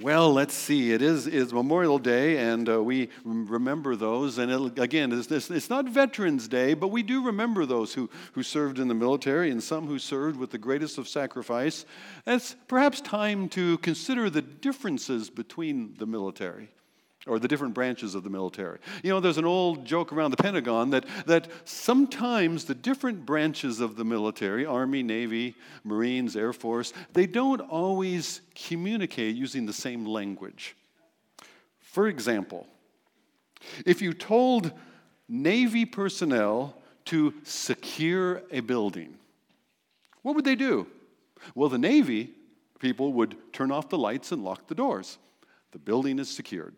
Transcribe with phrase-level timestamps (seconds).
[0.00, 0.92] Well, let's see.
[0.92, 4.38] It is, Memorial Day, and uh, we remember those.
[4.38, 8.78] And again, it's, it's, not Veterans Day, but we do remember those who, who served
[8.78, 11.84] in the military and some who served with the greatest of sacrifice.
[12.28, 16.68] It's perhaps time to consider the differences between the military
[17.26, 18.78] or the different branches of the military.
[19.02, 23.80] You know, there's an old joke around the Pentagon that, that sometimes the different branches
[23.80, 25.54] of the military, Army, Navy,
[25.84, 30.76] Marines, Air Force, they don't always communicate using the same language.
[31.80, 32.66] For example,
[33.84, 34.72] if you told
[35.28, 36.76] Navy personnel
[37.06, 39.16] to secure a building,
[40.22, 40.86] what would they do?
[41.54, 42.30] Well, the Navy
[42.78, 45.18] people would turn off the lights and lock the doors.
[45.72, 46.74] The building is secured.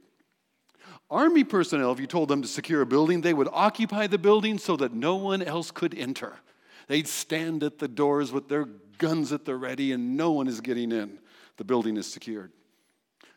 [1.10, 4.59] Army personnel, if you told them to secure a building, they would occupy the building
[4.59, 6.37] so that no one else could enter.
[6.87, 8.66] They'd stand at the doors with their
[8.98, 11.18] guns at the ready and no one is getting in.
[11.56, 12.52] The building is secured.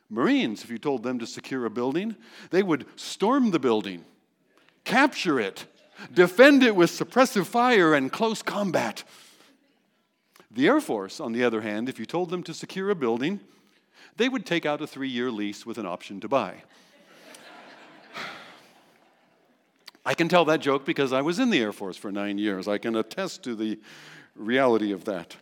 [0.09, 2.15] Marines, if you told them to secure a building,
[2.51, 4.05] they would storm the building,
[4.83, 5.65] capture it,
[6.13, 9.03] defend it with suppressive fire and close combat.
[10.51, 13.39] The Air Force, on the other hand, if you told them to secure a building,
[14.17, 16.61] they would take out a three year lease with an option to buy.
[20.05, 22.67] I can tell that joke because I was in the Air Force for nine years.
[22.67, 23.79] I can attest to the
[24.35, 25.37] reality of that.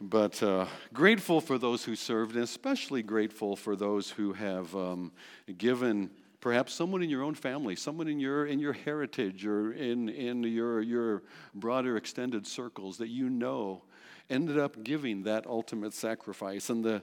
[0.00, 5.12] But uh, grateful for those who served, and especially grateful for those who have um,
[5.58, 10.08] given perhaps someone in your own family, someone in your, in your heritage or in,
[10.08, 11.22] in your, your
[11.54, 13.82] broader extended circles that you know
[14.30, 16.70] ended up giving that ultimate sacrifice.
[16.70, 17.02] And the,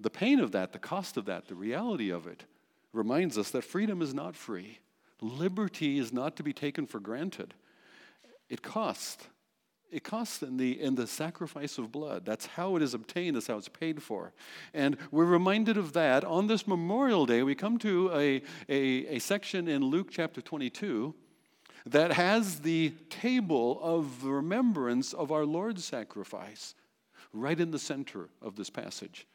[0.00, 2.44] the pain of that, the cost of that, the reality of it
[2.92, 4.78] reminds us that freedom is not free.
[5.20, 7.54] Liberty is not to be taken for granted.
[8.48, 9.26] It costs.
[9.90, 12.24] It costs in the, in the sacrifice of blood.
[12.24, 14.32] That's how it is obtained, that's how it's paid for.
[14.74, 16.24] And we're reminded of that.
[16.24, 21.14] On this Memorial Day, we come to a, a, a section in Luke chapter 22
[21.86, 26.74] that has the table of remembrance of our Lord's sacrifice
[27.32, 29.26] right in the center of this passage.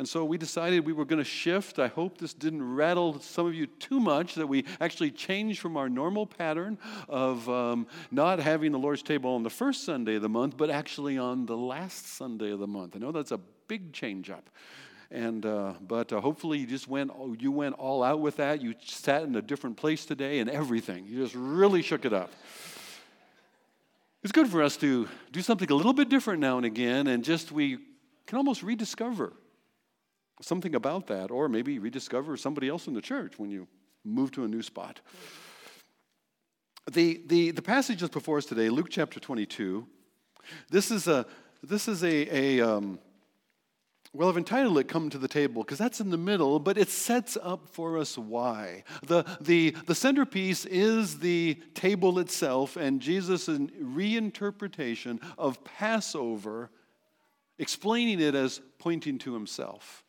[0.00, 1.78] And so we decided we were going to shift.
[1.78, 5.76] I hope this didn't rattle some of you too much that we actually changed from
[5.76, 10.22] our normal pattern of um, not having the Lord's table on the first Sunday of
[10.22, 12.96] the month, but actually on the last Sunday of the month.
[12.96, 14.48] I know that's a big change up.
[15.10, 18.62] And uh, but uh, hopefully you just went you went all out with that.
[18.62, 21.04] You sat in a different place today and everything.
[21.04, 22.32] You just really shook it up.
[24.22, 27.22] It's good for us to do something a little bit different now and again, and
[27.22, 27.80] just we
[28.26, 29.34] can almost rediscover
[30.40, 33.66] something about that, or maybe rediscover somebody else in the church when you
[34.04, 35.00] move to a new spot.
[36.90, 39.86] The, the, the passage before us today, Luke chapter 22,
[40.70, 41.26] this is a,
[41.62, 42.98] this is a, a um,
[44.12, 46.88] well, I've entitled it Come to the Table because that's in the middle, but it
[46.88, 48.82] sets up for us why.
[49.06, 56.70] The, the, the centerpiece is the table itself and Jesus' reinterpretation of Passover,
[57.58, 60.02] explaining it as pointing to himself.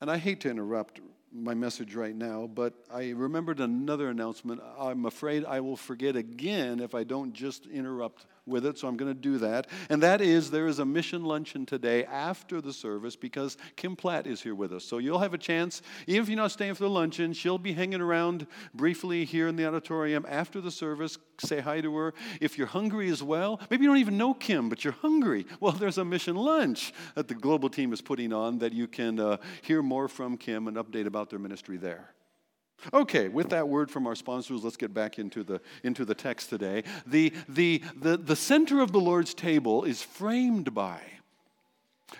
[0.00, 1.00] And I hate to interrupt
[1.32, 4.60] my message right now, but I remembered another announcement.
[4.78, 8.96] I'm afraid I will forget again if I don't just interrupt with it, so I'm
[8.96, 9.66] going to do that.
[9.88, 14.26] And that is there is a mission luncheon today after the service because Kim Platt
[14.26, 14.84] is here with us.
[14.84, 17.72] So you'll have a chance, even if you're not staying for the luncheon, she'll be
[17.72, 21.18] hanging around briefly here in the auditorium after the service.
[21.38, 22.14] Say hi to her.
[22.40, 25.46] If you're hungry as well, maybe you don't even know Kim, but you're hungry.
[25.60, 29.18] Well, there's a mission lunch that the global team is putting on that you can
[29.18, 32.14] uh, hear more from Kim and update about their ministry there.
[32.92, 36.48] Okay, with that word from our sponsors, let's get back into the, into the text
[36.48, 36.84] today.
[37.06, 41.00] The, the, the, the center of the Lord's table is framed by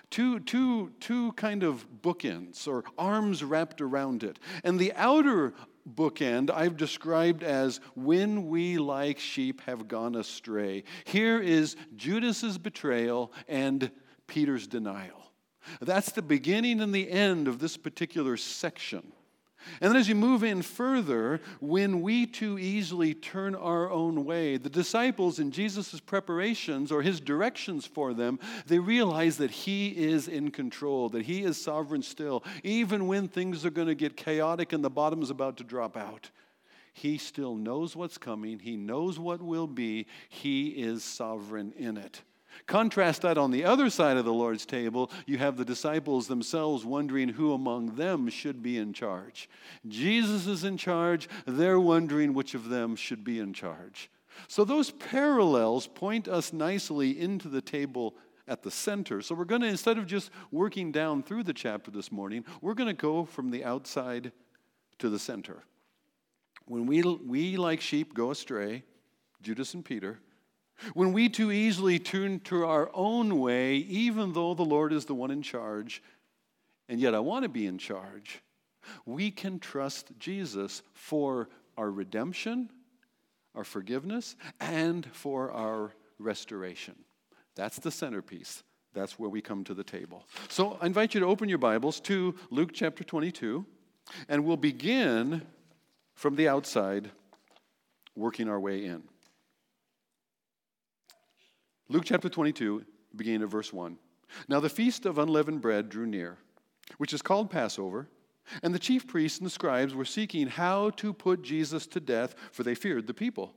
[0.09, 4.39] two, two, two kind of bookends or arms wrapped around it.
[4.63, 5.53] And the outer
[5.89, 10.83] bookend I've described as when we like sheep have gone astray.
[11.05, 13.91] Here is Judas's betrayal and
[14.27, 15.31] Peter's denial.
[15.79, 19.11] That's the beginning and the end of this particular section.
[19.79, 24.57] And then as you move in further, when we too easily turn our own way,
[24.57, 30.27] the disciples in Jesus' preparations or his directions for them, they realize that he is
[30.27, 32.43] in control, that he is sovereign still.
[32.63, 35.95] Even when things are going to get chaotic and the bottom is about to drop
[35.95, 36.29] out,
[36.93, 42.21] he still knows what's coming, he knows what will be, he is sovereign in it.
[42.65, 46.85] Contrast that on the other side of the Lord's table, you have the disciples themselves
[46.85, 49.49] wondering who among them should be in charge.
[49.87, 54.09] Jesus is in charge, they're wondering which of them should be in charge.
[54.47, 58.15] So those parallels point us nicely into the table
[58.47, 59.21] at the center.
[59.21, 62.73] So we're going to, instead of just working down through the chapter this morning, we're
[62.73, 64.31] going to go from the outside
[64.99, 65.63] to the center.
[66.65, 68.83] When we, we like sheep, go astray,
[69.41, 70.19] Judas and Peter,
[70.93, 75.15] when we too easily turn to our own way, even though the Lord is the
[75.15, 76.01] one in charge,
[76.89, 78.41] and yet I want to be in charge,
[79.05, 82.69] we can trust Jesus for our redemption,
[83.55, 86.95] our forgiveness, and for our restoration.
[87.55, 88.63] That's the centerpiece.
[88.93, 90.25] That's where we come to the table.
[90.49, 93.65] So I invite you to open your Bibles to Luke chapter 22,
[94.27, 95.43] and we'll begin
[96.13, 97.09] from the outside,
[98.15, 99.03] working our way in.
[101.91, 102.85] Luke chapter 22,
[103.17, 103.97] beginning at verse 1.
[104.47, 106.37] Now the feast of unleavened bread drew near,
[106.99, 108.07] which is called Passover.
[108.63, 112.33] And the chief priests and the scribes were seeking how to put Jesus to death,
[112.53, 113.53] for they feared the people.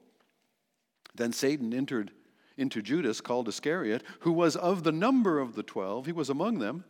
[1.14, 2.10] Then Satan entered
[2.56, 6.06] into Judas, called Iscariot, who was of the number of the twelve.
[6.06, 6.82] He was among them.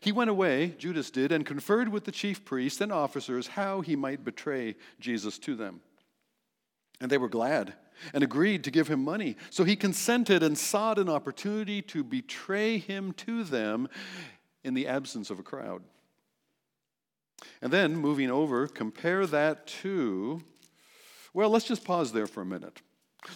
[0.00, 3.96] He went away, Judas did, and conferred with the chief priests and officers how he
[3.96, 5.82] might betray Jesus to them.
[7.02, 7.74] And they were glad
[8.12, 9.36] and agreed to give him money.
[9.50, 13.88] So he consented and sought an opportunity to betray him to them
[14.64, 15.82] in the absence of a crowd.
[17.62, 20.42] And then moving over, compare that to,
[21.32, 22.80] well, let's just pause there for a minute.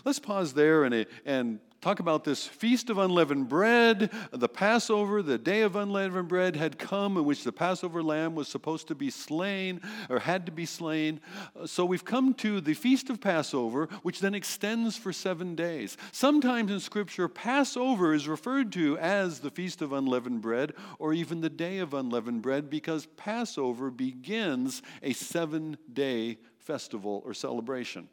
[0.04, 4.10] Let's pause there and, and talk about this feast of unleavened bread.
[4.32, 8.48] The Passover, the day of unleavened bread had come in which the Passover lamb was
[8.48, 11.20] supposed to be slain or had to be slain.
[11.66, 15.98] So we've come to the feast of Passover, which then extends for seven days.
[16.10, 21.42] Sometimes in Scripture, Passover is referred to as the feast of unleavened bread or even
[21.42, 28.08] the day of unleavened bread because Passover begins a seven day festival or celebration.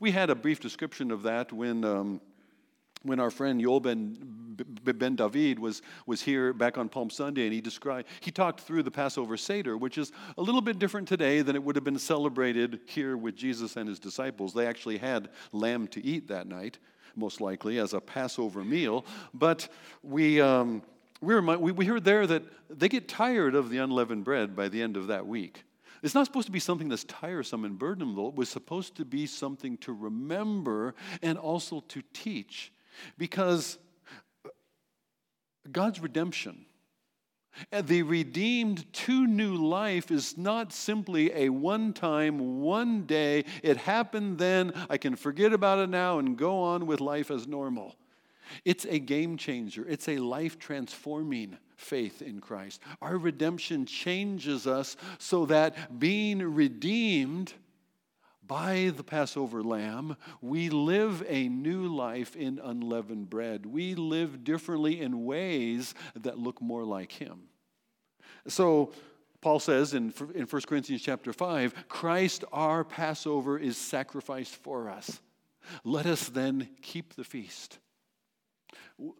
[0.00, 1.84] We had a brief description of that when.
[1.84, 2.22] Um,
[3.06, 4.16] when our friend Yoel Ben,
[4.84, 8.82] ben David was, was here back on Palm Sunday, and he described, he talked through
[8.82, 11.98] the Passover Seder, which is a little bit different today than it would have been
[11.98, 14.52] celebrated here with Jesus and his disciples.
[14.52, 16.78] They actually had lamb to eat that night,
[17.14, 19.04] most likely, as a Passover meal.
[19.34, 19.68] But
[20.02, 20.82] we, um,
[21.20, 24.82] we, we, we heard there that they get tired of the unleavened bread by the
[24.82, 25.64] end of that week.
[26.02, 29.26] It's not supposed to be something that's tiresome and burdensome, It was supposed to be
[29.26, 32.72] something to remember and also to teach.
[33.18, 33.78] Because
[35.70, 36.66] God's redemption,
[37.72, 44.38] the redeemed to new life is not simply a one time, one day, it happened
[44.38, 47.96] then, I can forget about it now and go on with life as normal.
[48.64, 52.82] It's a game changer, it's a life transforming faith in Christ.
[53.02, 57.52] Our redemption changes us so that being redeemed
[58.46, 63.66] by the Passover lamb, we live a new life in unleavened bread.
[63.66, 67.48] We live differently in ways that look more like him.
[68.48, 68.92] So,
[69.40, 75.20] Paul says in, in 1 Corinthians chapter 5 Christ our Passover is sacrificed for us.
[75.84, 77.78] Let us then keep the feast.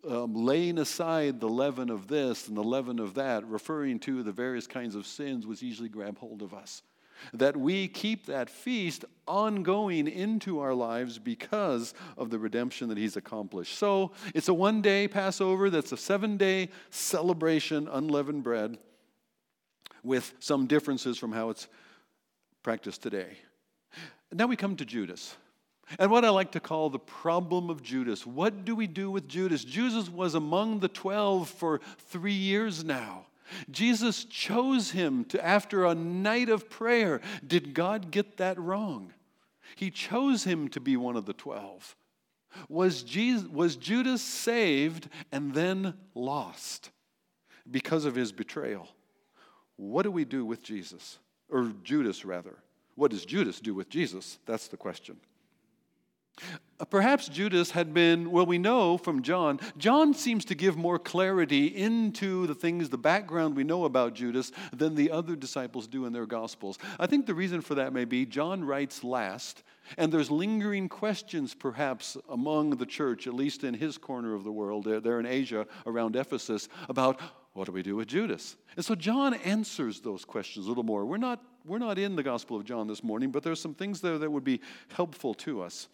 [0.08, 4.32] Um, laying aside the leaven of this and the leaven of that, referring to the
[4.32, 6.82] various kinds of sins which easily grab hold of us
[7.32, 13.16] that we keep that feast ongoing into our lives because of the redemption that He's
[13.16, 13.78] accomplished.
[13.78, 18.78] So it's a one day Passover that's a seven day celebration, unleavened bread,
[20.02, 21.68] with some differences from how it's
[22.62, 23.38] practiced today.
[24.32, 25.36] Now we come to Judas.
[25.98, 28.26] And what I like to call the problem of Judas.
[28.26, 29.64] What do we do with Judas?
[29.64, 33.26] Judas was among the 12 for three years now.
[33.70, 37.20] Jesus chose him to after a night of prayer.
[37.46, 39.12] Did God get that wrong?
[39.76, 41.96] He chose him to be one of the 12.
[42.68, 46.90] Was, Jesus, was Judas saved and then lost
[47.70, 48.88] because of his betrayal?
[49.76, 51.18] What do we do with Jesus?
[51.50, 52.56] Or Judas, rather.
[52.94, 54.38] What does Judas do with Jesus?
[54.46, 55.16] That's the question.
[56.90, 61.66] Perhaps Judas had been, well, we know from John, John seems to give more clarity
[61.68, 66.12] into the things, the background we know about Judas than the other disciples do in
[66.12, 66.78] their Gospels.
[67.00, 69.62] I think the reason for that may be John writes last,
[69.96, 74.52] and there's lingering questions perhaps among the church, at least in his corner of the
[74.52, 77.20] world, there in Asia around Ephesus, about
[77.54, 78.56] what do we do with Judas?
[78.76, 81.06] And so John answers those questions a little more.
[81.06, 84.02] We're not, we're not in the Gospel of John this morning, but there's some things
[84.02, 84.60] there that would be
[84.94, 85.88] helpful to us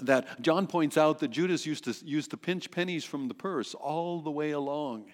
[0.00, 3.74] that John points out that Judas used to, used to pinch pennies from the purse
[3.74, 5.06] all the way along.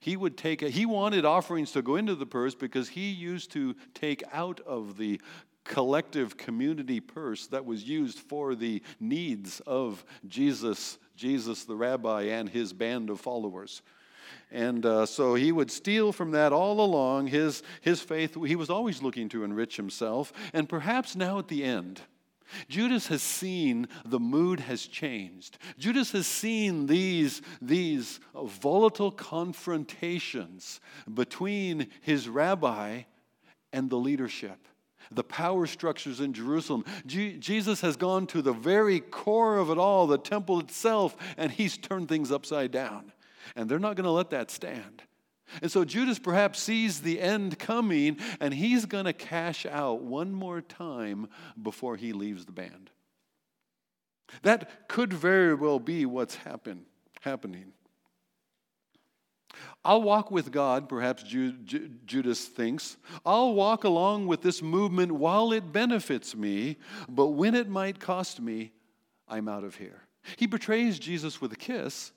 [0.00, 3.52] He would take a, he wanted offerings to go into the purse because he used
[3.52, 5.20] to take out of the
[5.64, 12.48] collective community purse that was used for the needs of Jesus, Jesus the rabbi, and
[12.48, 13.82] his band of followers.
[14.50, 17.28] And uh, so he would steal from that all along.
[17.28, 20.32] His, his faith, he was always looking to enrich himself.
[20.52, 22.00] And perhaps now at the end,
[22.68, 25.58] Judas has seen the mood has changed.
[25.78, 30.80] Judas has seen these, these volatile confrontations
[31.12, 33.02] between his rabbi
[33.72, 34.66] and the leadership,
[35.10, 36.84] the power structures in Jerusalem.
[37.06, 41.50] Je- Jesus has gone to the very core of it all, the temple itself, and
[41.50, 43.12] he's turned things upside down
[43.56, 45.02] and they're not going to let that stand.
[45.62, 50.32] And so Judas perhaps sees the end coming, and he's going to cash out one
[50.32, 51.28] more time
[51.60, 52.90] before he leaves the band.
[54.42, 56.86] That could very well be what's happen,
[57.20, 57.72] happening.
[59.84, 62.96] I'll walk with God, perhaps Ju- Ju- Judas thinks.
[63.24, 66.76] I'll walk along with this movement while it benefits me,
[67.08, 68.72] but when it might cost me,
[69.26, 70.02] I'm out of here.
[70.36, 72.12] He betrays Jesus with a kiss,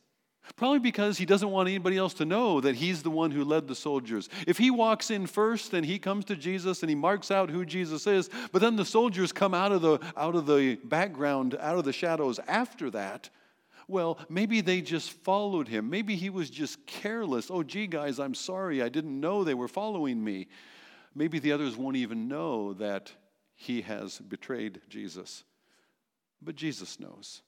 [0.58, 3.68] Probably because he doesn't want anybody else to know that he's the one who led
[3.68, 4.28] the soldiers.
[4.46, 7.66] If he walks in first and he comes to Jesus and he marks out who
[7.66, 11.78] Jesus is, but then the soldiers come out of the, out of the background, out
[11.78, 13.30] of the shadows after that,
[13.88, 15.90] well, maybe they just followed him.
[15.90, 17.50] Maybe he was just careless.
[17.50, 18.82] Oh, gee, guys, I'm sorry.
[18.82, 20.48] I didn't know they were following me.
[21.16, 23.12] Maybe the others won't even know that
[23.56, 25.44] he has betrayed Jesus.
[26.42, 27.42] But Jesus knows.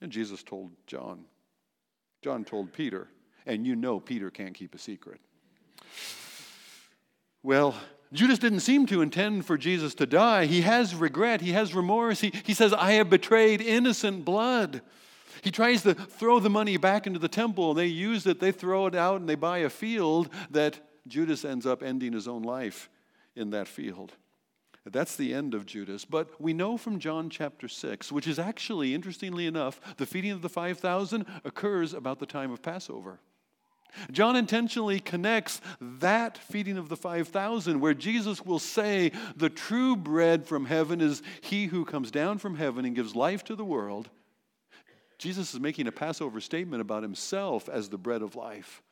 [0.00, 1.24] And Jesus told John.
[2.22, 3.08] John told Peter,
[3.46, 5.20] and you know Peter can't keep a secret.
[7.42, 7.74] Well,
[8.12, 10.46] Judas didn't seem to intend for Jesus to die.
[10.46, 12.20] He has regret, he has remorse.
[12.20, 14.82] He, he says, I have betrayed innocent blood.
[15.42, 17.70] He tries to throw the money back into the temple.
[17.70, 21.44] And they use it, they throw it out, and they buy a field that Judas
[21.44, 22.88] ends up ending his own life
[23.36, 24.12] in that field.
[24.92, 26.04] That's the end of Judas.
[26.04, 30.42] But we know from John chapter 6, which is actually, interestingly enough, the feeding of
[30.42, 33.20] the 5,000 occurs about the time of Passover.
[34.12, 40.46] John intentionally connects that feeding of the 5,000, where Jesus will say, The true bread
[40.46, 44.10] from heaven is he who comes down from heaven and gives life to the world.
[45.18, 48.82] Jesus is making a Passover statement about himself as the bread of life.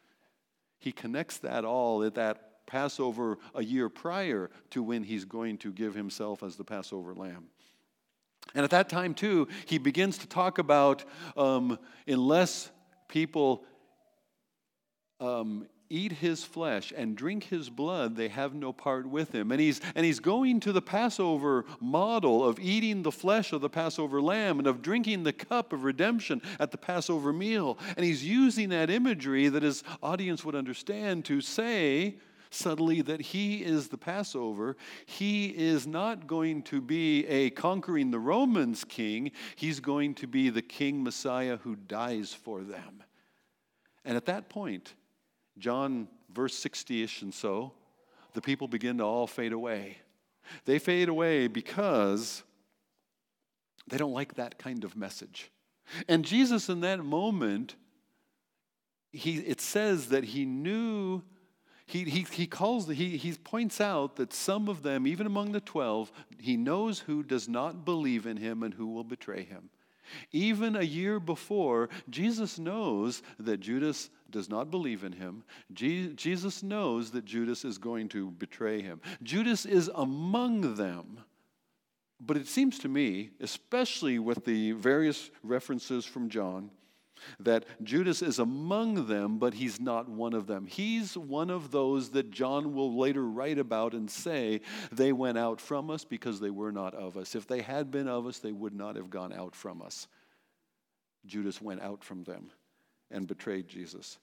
[0.78, 5.73] He connects that all at that Passover a year prior to when he's going to
[5.73, 7.46] give himself as the Passover lamb.
[8.54, 11.04] And at that time, too, he begins to talk about
[11.37, 12.70] um, unless
[13.08, 13.64] people
[15.20, 19.52] um, eat his flesh and drink his blood, they have no part with him.
[19.52, 23.68] And he's, and he's going to the Passover model of eating the flesh of the
[23.68, 27.78] Passover lamb and of drinking the cup of redemption at the Passover meal.
[27.96, 32.16] And he's using that imagery that his audience would understand to say,
[32.56, 34.76] subtly that he is the Passover.
[35.04, 40.50] He is not going to be a conquering the Romans king, he's going to be
[40.50, 43.02] the king Messiah who dies for them.
[44.04, 44.94] And at that point,
[45.58, 47.72] John, verse 60 ish and so,
[48.34, 49.98] the people begin to all fade away.
[50.64, 52.42] They fade away because
[53.88, 55.50] they don't like that kind of message.
[56.08, 57.76] And Jesus, in that moment,
[59.12, 61.22] he, it says that he knew
[61.86, 65.60] he, he, he calls, he, he points out that some of them, even among the
[65.60, 69.70] 12, he knows who does not believe in him and who will betray him.
[70.32, 75.44] Even a year before, Jesus knows that Judas does not believe in him.
[75.72, 79.00] Je- Jesus knows that Judas is going to betray him.
[79.22, 81.20] Judas is among them.
[82.20, 86.70] But it seems to me, especially with the various references from John,
[87.40, 90.66] that Judas is among them, but he's not one of them.
[90.66, 94.61] He's one of those that John will later write about and say,
[94.92, 97.35] they went out from us because they were not of us.
[97.35, 100.08] If they had been of us, they would not have gone out from us.
[101.26, 102.50] Judas went out from them
[103.11, 104.18] and betrayed Jesus.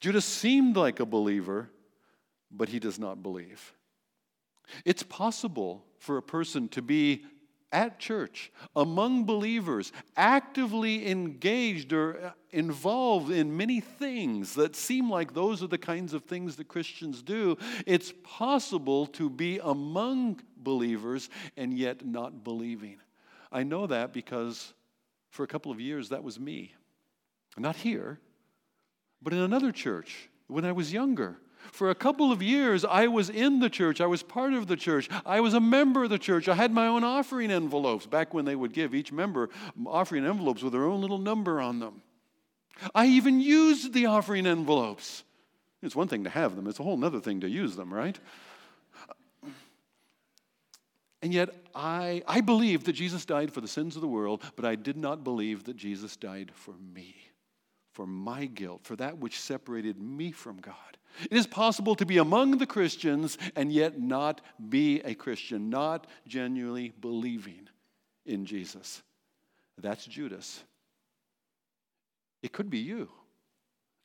[0.00, 1.70] Judas seemed like a believer,
[2.50, 3.72] but he does not believe.
[4.84, 7.24] It's possible for a person to be
[7.72, 15.34] at church, among believers, actively engaged or uh, involved in many things that seem like
[15.34, 17.56] those are the kinds of things that Christians do,
[17.86, 22.98] it's possible to be among believers and yet not believing.
[23.52, 24.72] I know that because
[25.30, 26.74] for a couple of years that was me.
[27.56, 28.18] Not here,
[29.20, 31.38] but in another church when I was younger.
[31.72, 34.00] For a couple of years, I was in the church.
[34.00, 35.08] I was part of the church.
[35.24, 36.48] I was a member of the church.
[36.48, 39.50] I had my own offering envelopes back when they would give each member
[39.86, 42.02] offering envelopes with their own little number on them.
[42.94, 45.24] I even used the offering envelopes.
[45.82, 48.18] It's one thing to have them, it's a whole other thing to use them, right?
[51.20, 54.64] And yet, I, I believed that Jesus died for the sins of the world, but
[54.64, 57.16] I did not believe that Jesus died for me,
[57.92, 60.97] for my guilt, for that which separated me from God.
[61.22, 66.06] It is possible to be among the Christians and yet not be a Christian, not
[66.26, 67.68] genuinely believing
[68.24, 69.02] in Jesus.
[69.76, 70.62] That's Judas.
[72.42, 73.08] It could be you.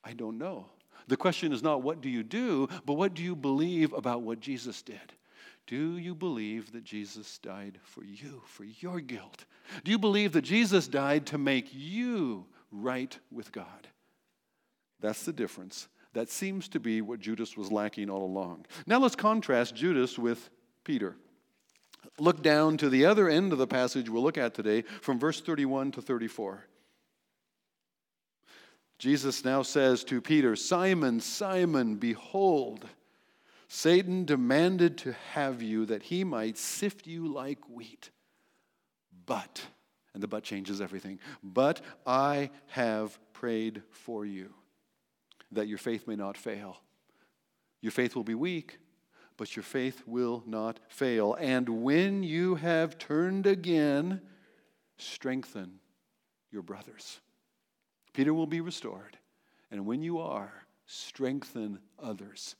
[0.02, 0.66] I don't know.
[1.06, 4.40] The question is not what do you do, but what do you believe about what
[4.40, 5.12] Jesus did?
[5.66, 9.44] Do you believe that Jesus died for you, for your guilt?
[9.82, 13.88] Do you believe that Jesus died to make you right with God?
[15.00, 15.88] That's the difference.
[16.14, 18.66] That seems to be what Judas was lacking all along.
[18.86, 20.48] Now let's contrast Judas with
[20.84, 21.16] Peter.
[22.18, 25.40] Look down to the other end of the passage we'll look at today from verse
[25.40, 26.64] 31 to 34.
[28.98, 32.86] Jesus now says to Peter, Simon, Simon, behold,
[33.66, 38.10] Satan demanded to have you that he might sift you like wheat.
[39.26, 39.66] But,
[40.12, 44.54] and the but changes everything, but I have prayed for you
[45.54, 46.78] that your faith may not fail.
[47.80, 48.78] Your faith will be weak,
[49.36, 51.36] but your faith will not fail.
[51.38, 54.20] And when you have turned again,
[54.96, 55.80] strengthen
[56.50, 57.20] your brothers.
[58.12, 59.18] Peter will be restored.
[59.70, 60.52] And when you are,
[60.86, 62.54] strengthen others.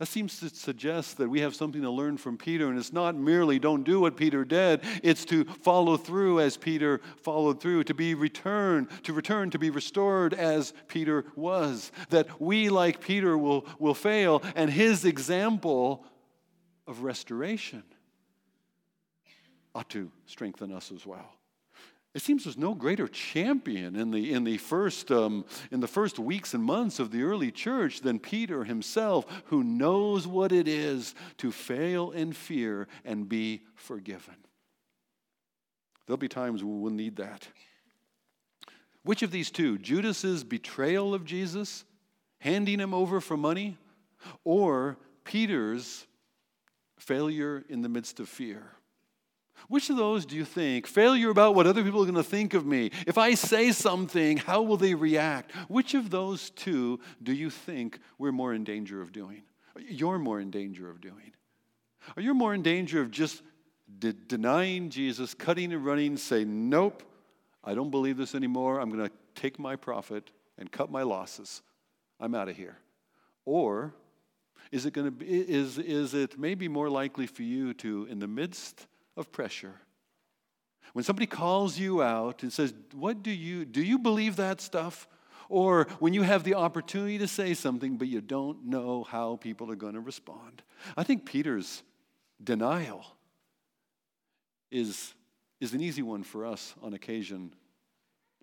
[0.00, 3.14] That seems to suggest that we have something to learn from Peter, and it's not
[3.14, 7.94] merely don't do what Peter did, it's to follow through as Peter followed through, to
[7.94, 11.92] be returned, to return, to be restored as Peter was.
[12.10, 16.04] That we, like Peter, will, will fail, and his example
[16.88, 17.84] of restoration
[19.76, 21.30] ought to strengthen us as well.
[22.14, 26.20] It seems there's no greater champion in the, in, the first, um, in the first
[26.20, 31.16] weeks and months of the early church than Peter himself, who knows what it is
[31.38, 34.36] to fail in fear and be forgiven.
[36.06, 37.48] There'll be times when we'll need that.
[39.02, 41.84] Which of these two, Judas's betrayal of Jesus,
[42.38, 43.76] handing him over for money,
[44.44, 46.06] or Peter's
[46.96, 48.62] failure in the midst of fear?
[49.68, 50.86] Which of those do you think?
[50.86, 52.90] Failure about what other people are going to think of me.
[53.06, 55.52] If I say something, how will they react?
[55.68, 59.42] Which of those two do you think we're more in danger of doing?
[59.88, 61.32] You're more in danger of doing.
[62.16, 63.42] Are you more in danger of just
[63.98, 67.02] de- denying Jesus, cutting and running, say, nope,
[67.62, 68.80] I don't believe this anymore.
[68.80, 71.62] I'm going to take my profit and cut my losses.
[72.20, 72.78] I'm out of here.
[73.44, 73.94] Or
[74.70, 78.18] is it going to be, is, is it maybe more likely for you to, in
[78.18, 79.74] the midst of pressure.
[80.92, 85.08] When somebody calls you out and says, What do you do you believe that stuff?
[85.48, 89.70] Or when you have the opportunity to say something, but you don't know how people
[89.70, 90.62] are going to respond.
[90.96, 91.82] I think Peter's
[92.42, 93.04] denial
[94.70, 95.14] is,
[95.60, 97.52] is an easy one for us on occasion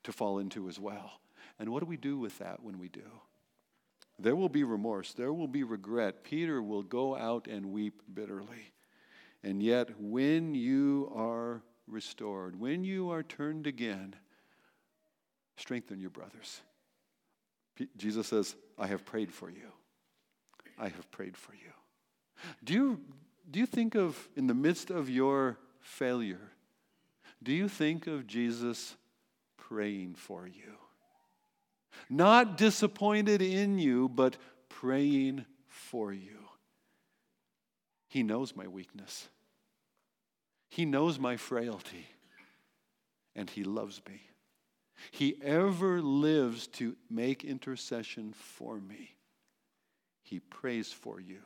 [0.04, 1.20] to fall into as well.
[1.60, 3.10] And what do we do with that when we do?
[4.20, 6.24] There will be remorse, there will be regret.
[6.24, 8.74] Peter will go out and weep bitterly.
[9.44, 14.16] And yet, when you are restored, when you are turned again,
[15.58, 16.62] strengthen your brothers.
[17.76, 19.72] P- Jesus says, I have prayed for you.
[20.78, 21.72] I have prayed for you.
[22.64, 23.02] Do you,
[23.50, 26.52] do you think of, in the midst of your failure,
[27.44, 28.96] do you think of Jesus
[29.58, 30.76] praying for you?
[32.10, 34.38] Not disappointed in you, but
[34.70, 36.41] praying for you.
[38.12, 39.30] He knows my weakness.
[40.68, 42.08] He knows my frailty.
[43.38, 44.20] And He loves me.
[45.12, 49.16] He ever lives to make intercession for me.
[50.24, 51.40] He prays for you,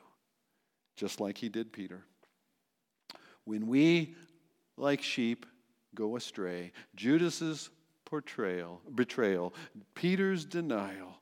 [0.96, 2.04] just like He did Peter.
[3.44, 4.16] When we,
[4.76, 5.46] like sheep,
[5.94, 7.70] go astray, Judas's
[8.06, 9.54] portrayal, betrayal,
[9.94, 11.20] Peter's denial,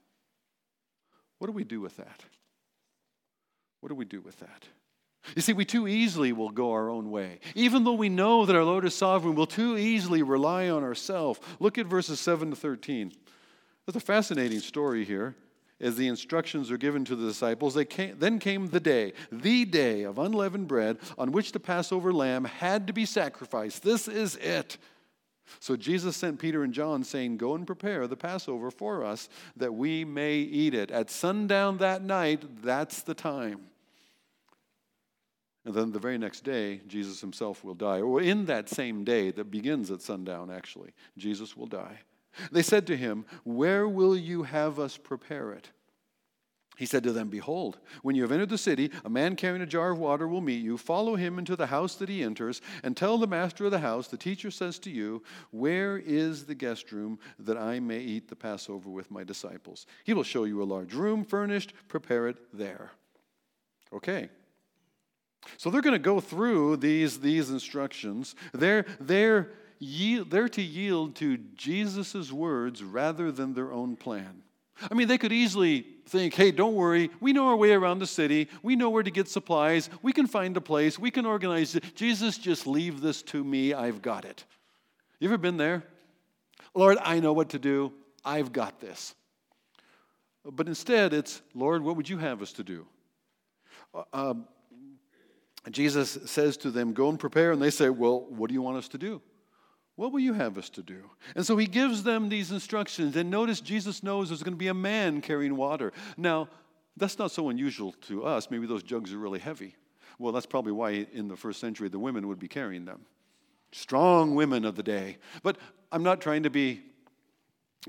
[1.39, 2.23] what do we do with that?
[3.81, 4.69] What do we do with that?
[5.35, 7.39] You see, we too easily will go our own way.
[7.55, 11.39] Even though we know that our Lord is sovereign, we'll too easily rely on ourselves.
[11.59, 13.11] Look at verses 7 to 13.
[13.85, 15.35] There's a fascinating story here.
[15.79, 19.65] As the instructions are given to the disciples, they came, then came the day, the
[19.65, 23.83] day of unleavened bread, on which the Passover lamb had to be sacrificed.
[23.83, 24.77] This is it.
[25.59, 29.73] So Jesus sent Peter and John, saying, Go and prepare the Passover for us, that
[29.73, 30.89] we may eat it.
[30.89, 33.59] At sundown that night, that's the time.
[35.65, 38.01] And then the very next day, Jesus himself will die.
[38.01, 41.99] Or in that same day that begins at sundown, actually, Jesus will die.
[42.51, 45.69] They said to him, Where will you have us prepare it?
[46.75, 49.67] He said to them, Behold, when you have entered the city, a man carrying a
[49.67, 50.77] jar of water will meet you.
[50.77, 54.07] Follow him into the house that he enters, and tell the master of the house,
[54.07, 55.21] The teacher says to you,
[55.51, 59.85] Where is the guest room that I may eat the Passover with my disciples?
[60.03, 61.73] He will show you a large room furnished.
[61.87, 62.91] Prepare it there.
[63.93, 64.29] Okay.
[65.57, 68.35] So they're going to go through these, these instructions.
[68.53, 74.43] They're, they're, they're to yield to Jesus' words rather than their own plan.
[74.89, 78.07] I mean, they could easily think, hey, don't worry, we know our way around the
[78.07, 81.75] city, we know where to get supplies, we can find a place, we can organize
[81.75, 81.95] it.
[81.95, 84.43] Jesus, just leave this to me, I've got it.
[85.19, 85.83] You ever been there?
[86.73, 87.93] Lord, I know what to do,
[88.25, 89.15] I've got this.
[90.43, 92.85] But instead, it's, Lord, what would you have us to do?
[93.93, 94.47] Uh, um,
[95.71, 97.51] Jesus says to them, Go and prepare.
[97.51, 99.21] And they say, Well, what do you want us to do?
[99.95, 101.03] What will you have us to do?
[101.35, 103.15] And so he gives them these instructions.
[103.15, 105.93] And notice Jesus knows there's going to be a man carrying water.
[106.17, 106.49] Now,
[106.97, 108.49] that's not so unusual to us.
[108.49, 109.75] Maybe those jugs are really heavy.
[110.17, 113.01] Well, that's probably why in the first century the women would be carrying them.
[113.71, 115.17] Strong women of the day.
[115.43, 115.57] But
[115.91, 116.81] I'm not trying to be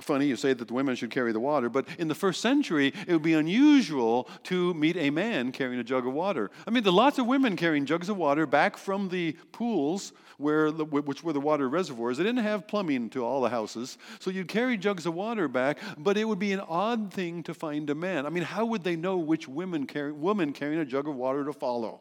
[0.00, 2.92] Funny, you say that the women should carry the water, but in the first century,
[3.06, 6.50] it would be unusual to meet a man carrying a jug of water.
[6.66, 10.12] I mean, there are lots of women carrying jugs of water back from the pools,
[10.36, 12.18] where the, which were the water reservoirs.
[12.18, 15.78] They didn't have plumbing to all the houses, so you'd carry jugs of water back,
[15.96, 18.26] but it would be an odd thing to find a man.
[18.26, 21.44] I mean, how would they know which women carry, woman carrying a jug of water
[21.44, 22.00] to follow?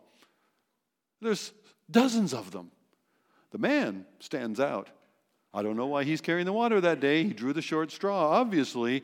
[1.21, 1.53] There's
[1.91, 2.71] dozens of them.
[3.51, 4.89] The man stands out.
[5.53, 7.23] I don't know why he's carrying the water that day.
[7.23, 9.03] He drew the short straw, obviously,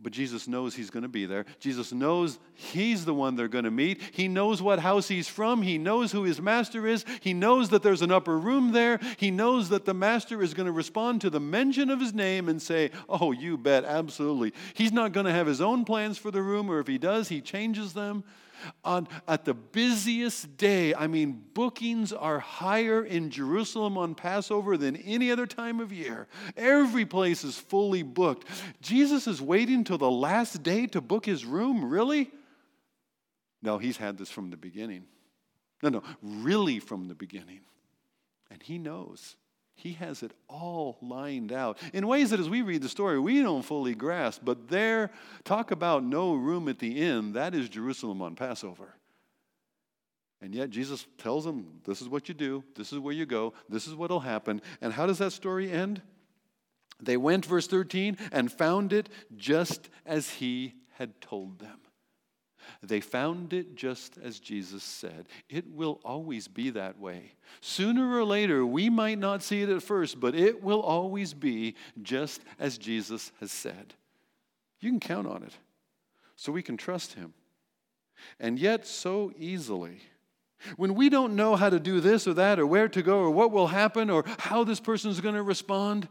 [0.00, 1.44] but Jesus knows he's going to be there.
[1.60, 4.00] Jesus knows he's the one they're going to meet.
[4.12, 5.62] He knows what house he's from.
[5.62, 7.04] He knows who his master is.
[7.20, 8.98] He knows that there's an upper room there.
[9.18, 12.48] He knows that the master is going to respond to the mention of his name
[12.48, 14.52] and say, Oh, you bet, absolutely.
[14.74, 17.28] He's not going to have his own plans for the room, or if he does,
[17.28, 18.24] he changes them
[18.84, 24.96] on, at the busiest day, I mean, bookings are higher in Jerusalem on Passover than
[24.96, 26.26] any other time of year.
[26.56, 28.46] Every place is fully booked.
[28.80, 31.84] Jesus is waiting till the last day to book his room?
[31.84, 32.30] Really?
[33.62, 35.04] No, he's had this from the beginning.
[35.82, 37.60] No, no, really from the beginning.
[38.50, 39.36] And he knows.
[39.74, 43.42] He has it all lined out in ways that, as we read the story, we
[43.42, 44.42] don't fully grasp.
[44.44, 45.10] But there,
[45.44, 48.94] talk about no room at the inn, that is Jerusalem on Passover.
[50.40, 53.52] And yet, Jesus tells them, This is what you do, this is where you go,
[53.68, 54.62] this is what will happen.
[54.80, 56.02] And how does that story end?
[57.00, 61.80] They went, verse 13, and found it just as he had told them.
[62.82, 65.26] They found it just as Jesus said.
[65.48, 67.32] It will always be that way.
[67.60, 71.74] Sooner or later, we might not see it at first, but it will always be
[72.02, 73.94] just as Jesus has said.
[74.80, 75.52] You can count on it,
[76.36, 77.32] so we can trust Him.
[78.38, 80.00] And yet, so easily,
[80.76, 83.30] when we don't know how to do this or that, or where to go, or
[83.30, 86.08] what will happen, or how this person is going to respond,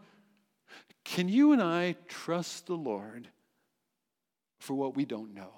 [1.03, 3.27] can you and I trust the Lord
[4.59, 5.51] for what we don't know?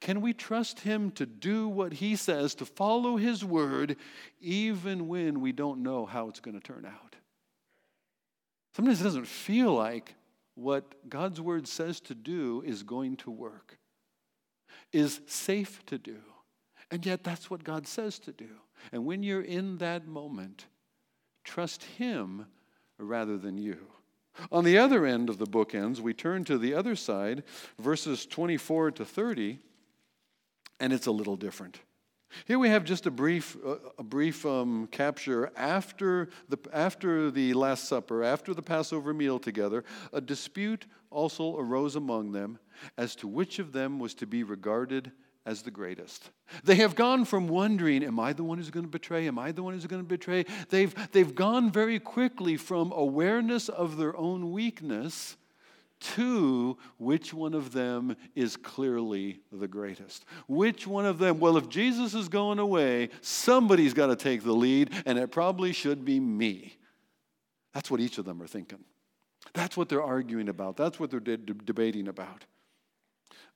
[0.00, 3.96] Can we trust Him to do what He says, to follow His word,
[4.40, 7.16] even when we don't know how it's going to turn out?
[8.74, 10.14] Sometimes it doesn't feel like
[10.54, 13.78] what God's word says to do is going to work,
[14.92, 16.18] is safe to do.
[16.90, 18.48] And yet, that's what God says to do.
[18.92, 20.66] And when you're in that moment,
[21.42, 22.46] trust Him
[22.98, 23.78] rather than you.
[24.52, 27.42] On the other end of the bookends, we turn to the other side,
[27.78, 29.58] verses 24 to 30
[30.80, 31.80] and it's a little different.
[32.44, 37.54] Here we have just a brief, uh, a brief um, capture after the, after the
[37.54, 39.84] Last Supper, after the Passover meal together.
[40.12, 42.58] A dispute also arose among them
[42.98, 45.12] as to which of them was to be regarded
[45.46, 46.30] as the greatest.
[46.64, 49.28] They have gone from wondering, Am I the one who's going to betray?
[49.28, 50.44] Am I the one who's going to betray?
[50.68, 55.36] They've, they've gone very quickly from awareness of their own weakness
[56.14, 60.24] to which one of them is clearly the greatest.
[60.46, 61.40] Which one of them?
[61.40, 65.72] Well, if Jesus is going away, somebody's got to take the lead, and it probably
[65.72, 66.76] should be me.
[67.72, 68.84] That's what each of them are thinking.
[69.52, 70.76] That's what they're arguing about.
[70.76, 72.44] That's what they're de- debating about.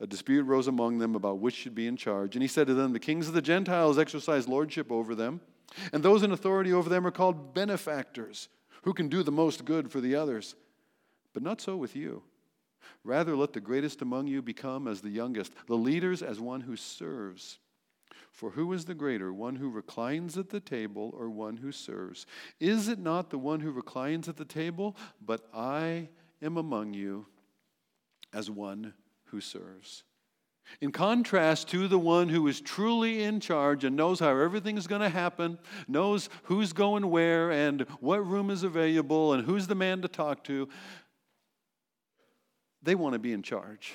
[0.00, 2.34] A dispute rose among them about which should be in charge.
[2.34, 5.40] And he said to them, The kings of the Gentiles exercise lordship over them,
[5.92, 8.48] and those in authority over them are called benefactors,
[8.82, 10.54] who can do the most good for the others.
[11.32, 12.22] But not so with you.
[13.04, 16.76] Rather, let the greatest among you become as the youngest, the leaders as one who
[16.76, 17.58] serves.
[18.32, 22.26] For who is the greater, one who reclines at the table or one who serves?
[22.58, 24.96] Is it not the one who reclines at the table?
[25.20, 26.08] But I
[26.40, 27.26] am among you
[28.32, 28.94] as one
[29.26, 30.04] who serves.
[30.80, 34.86] In contrast to the one who is truly in charge and knows how everything is
[34.86, 39.74] going to happen, knows who's going where and what room is available and who's the
[39.74, 40.68] man to talk to,
[42.82, 43.94] they want to be in charge.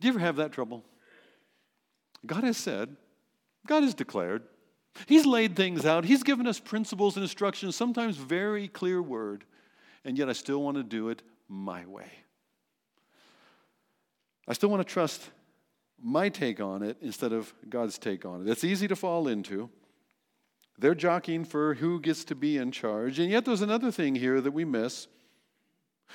[0.00, 0.84] Do you ever have that trouble?
[2.26, 2.96] God has said,
[3.66, 4.42] God has declared,
[5.06, 9.44] He's laid things out, He's given us principles and instructions, sometimes very clear word,
[10.04, 12.10] and yet I still want to do it my way.
[14.46, 15.30] I still want to trust
[16.02, 18.50] my take on it instead of God's take on it.
[18.50, 19.68] It's easy to fall into.
[20.78, 23.18] They're jockeying for who gets to be in charge.
[23.18, 25.08] And yet there's another thing here that we miss.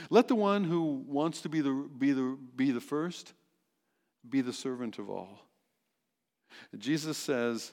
[0.10, 3.34] Let the one who wants to be the, be the, be the first
[4.28, 5.48] be the servant of all.
[6.78, 7.72] Jesus says,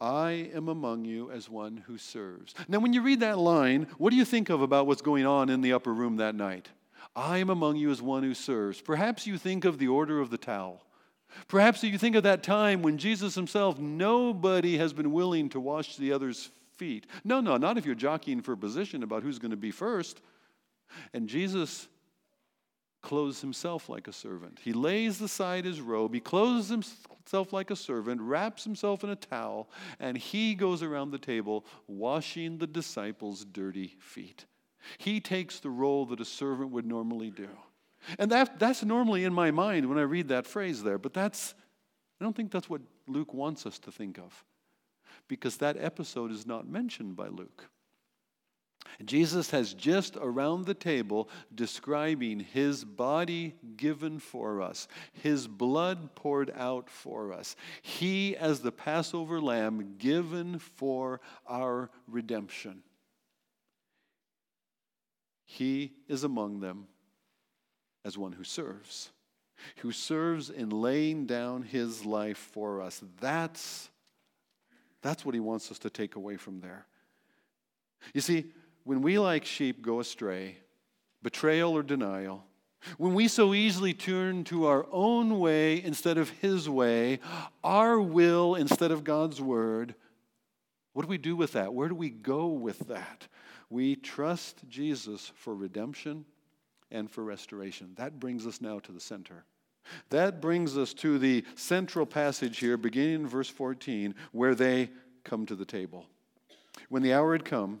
[0.00, 2.54] I am among you as one who serves.
[2.68, 5.48] Now, when you read that line, what do you think of about what's going on
[5.48, 6.68] in the upper room that night?
[7.14, 8.80] I am among you as one who serves.
[8.80, 10.84] Perhaps you think of the order of the towel.
[11.48, 15.96] Perhaps you think of that time when Jesus himself, nobody has been willing to wash
[15.96, 17.06] the other's feet.
[17.24, 20.20] No, no, not if you're jockeying for position about who's going to be first.
[21.12, 21.88] And Jesus
[23.02, 24.60] clothes himself like a servant.
[24.62, 29.16] He lays aside his robe, he clothes himself like a servant, wraps himself in a
[29.16, 34.46] towel, and he goes around the table washing the disciples' dirty feet.
[34.98, 37.48] He takes the role that a servant would normally do.
[38.18, 41.54] And that, that's normally in my mind when I read that phrase there, but that's,
[42.20, 44.44] I don't think that's what Luke wants us to think of
[45.28, 47.68] because that episode is not mentioned by Luke.
[49.04, 56.52] Jesus has just around the table describing his body given for us, his blood poured
[56.56, 62.82] out for us, he as the Passover lamb given for our redemption.
[65.44, 66.86] He is among them
[68.04, 69.10] as one who serves,
[69.76, 73.02] who serves in laying down his life for us.
[73.20, 73.90] That's,
[75.02, 76.86] that's what he wants us to take away from there.
[78.14, 78.46] You see,
[78.84, 80.56] when we, like sheep, go astray,
[81.22, 82.44] betrayal or denial,
[82.98, 87.20] when we so easily turn to our own way instead of His way,
[87.62, 89.94] our will instead of God's word,
[90.92, 91.72] what do we do with that?
[91.72, 93.28] Where do we go with that?
[93.70, 96.24] We trust Jesus for redemption
[96.90, 97.92] and for restoration.
[97.96, 99.44] That brings us now to the center.
[100.10, 104.90] That brings us to the central passage here, beginning in verse 14, where they
[105.24, 106.06] come to the table.
[106.88, 107.80] When the hour had come,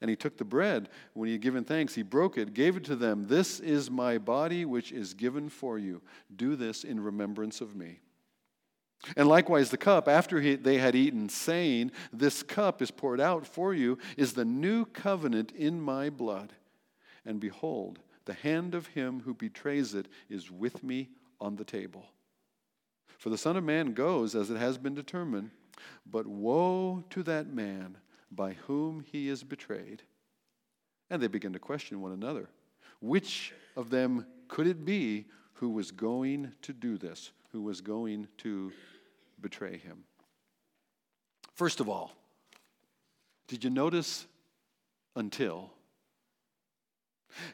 [0.00, 0.88] And he took the bread.
[1.14, 3.26] When he had given thanks, he broke it, gave it to them.
[3.26, 6.02] This is my body, which is given for you.
[6.34, 8.00] Do this in remembrance of me.
[9.16, 13.46] And likewise, the cup, after he, they had eaten, saying, This cup is poured out
[13.46, 16.52] for you, is the new covenant in my blood.
[17.24, 22.06] And behold, the hand of him who betrays it is with me on the table.
[23.18, 25.50] For the Son of Man goes as it has been determined,
[26.06, 27.96] but woe to that man
[28.34, 30.02] by whom he is betrayed.
[31.10, 32.48] And they begin to question one another.
[33.00, 38.28] Which of them could it be who was going to do this, who was going
[38.38, 38.72] to
[39.40, 40.04] betray him?
[41.54, 42.12] First of all,
[43.48, 44.26] did you notice
[45.14, 45.70] until?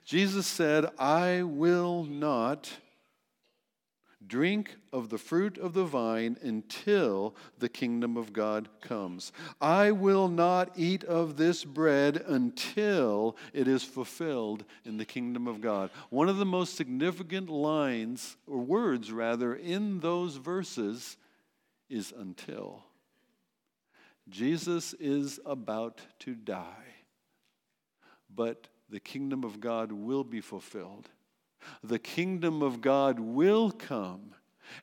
[0.05, 2.71] Jesus said, I will not
[4.27, 9.33] drink of the fruit of the vine until the kingdom of God comes.
[9.61, 15.61] I will not eat of this bread until it is fulfilled in the kingdom of
[15.61, 15.91] God.
[16.11, 21.17] One of the most significant lines, or words rather, in those verses
[21.89, 22.83] is until.
[24.29, 26.97] Jesus is about to die,
[28.35, 31.09] but the kingdom of God will be fulfilled.
[31.83, 34.35] The kingdom of God will come,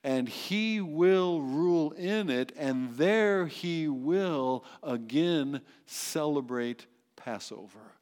[0.04, 6.86] and he will rule in it, and there he will again celebrate
[7.16, 7.96] Passover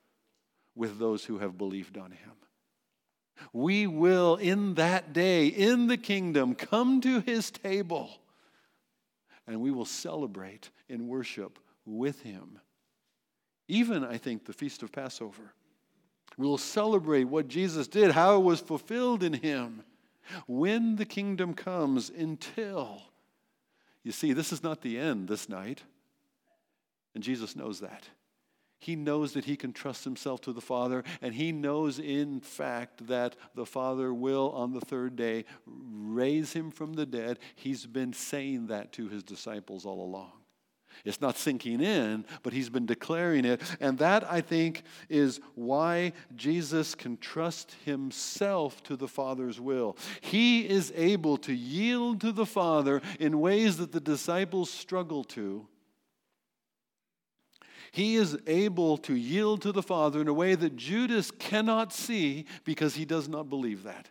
[0.75, 2.31] with those who have believed on him.
[3.51, 8.09] We will, in that day, in the kingdom, come to his table,
[9.47, 12.59] and we will celebrate in worship with him.
[13.67, 15.53] Even, I think, the Feast of Passover.
[16.37, 19.83] We will celebrate what Jesus did, how it was fulfilled in him.
[20.47, 23.03] When the kingdom comes, until.
[24.03, 25.83] You see, this is not the end this night.
[27.13, 28.07] And Jesus knows that.
[28.79, 33.07] He knows that he can trust himself to the Father, and he knows, in fact,
[33.07, 37.39] that the Father will, on the third day, raise him from the dead.
[37.55, 40.33] He's been saying that to his disciples all along.
[41.06, 43.62] It's not sinking in, but he's been declaring it.
[43.79, 49.97] And that, I think, is why Jesus can trust himself to the Father's will.
[50.21, 55.67] He is able to yield to the Father in ways that the disciples struggle to
[57.93, 62.45] he is able to yield to the Father in a way that Judas cannot see
[62.63, 64.10] because he does not believe that.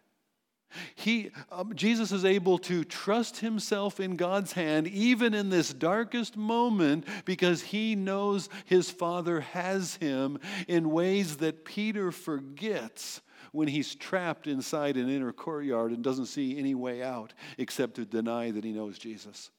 [0.94, 6.36] He, um, Jesus is able to trust himself in God's hand even in this darkest
[6.36, 13.20] moment because he knows his Father has him in ways that Peter forgets
[13.52, 18.04] when he's trapped inside an inner courtyard and doesn't see any way out except to
[18.04, 19.50] deny that he knows Jesus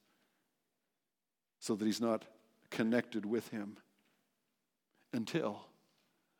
[1.59, 2.25] so that he's not
[2.69, 3.77] connected with him
[5.13, 5.67] until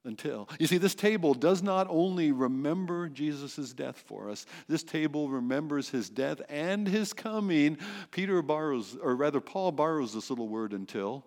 [0.06, 0.50] until.
[0.60, 5.90] You see, this table does not only remember Jesus' death for us, this table remembers
[5.90, 7.78] his death and his coming.
[8.12, 11.26] Peter borrows, or rather, Paul borrows this little word until.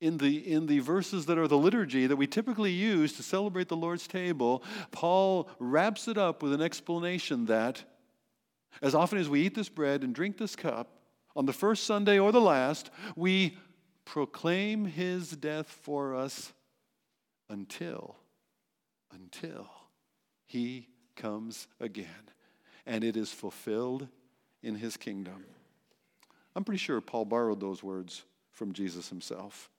[0.00, 3.68] In the, in the verses that are the liturgy that we typically use to celebrate
[3.68, 7.82] the Lord's table, Paul wraps it up with an explanation that
[8.82, 10.90] as often as we eat this bread and drink this cup,
[11.36, 13.56] on the first Sunday or the last, we
[14.04, 16.52] proclaim his death for us
[17.48, 18.16] until,
[19.12, 19.68] until
[20.46, 22.06] he comes again
[22.86, 24.08] and it is fulfilled
[24.62, 25.44] in his kingdom.
[26.56, 29.70] I'm pretty sure Paul borrowed those words from Jesus himself.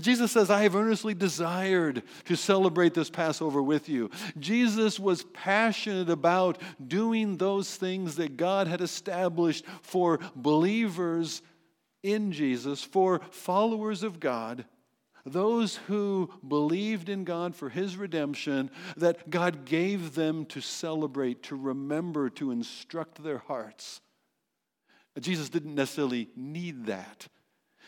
[0.00, 4.10] Jesus says, I have earnestly desired to celebrate this Passover with you.
[4.38, 11.42] Jesus was passionate about doing those things that God had established for believers
[12.02, 14.64] in Jesus for followers of God,
[15.24, 21.56] those who believed in God for his redemption, that God gave them to celebrate, to
[21.56, 24.00] remember, to instruct their hearts.
[25.20, 27.28] Jesus didn't necessarily need that,